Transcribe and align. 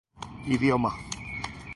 Idioma: 0.55 0.91